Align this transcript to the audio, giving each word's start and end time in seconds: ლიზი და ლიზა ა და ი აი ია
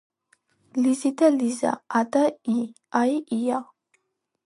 ლიზი 0.85 1.11
და 1.23 1.29
ლიზა 1.35 1.75
ა 2.01 2.03
და 2.17 2.25
ი 2.57 2.59
აი 3.05 3.17
ია 3.41 3.65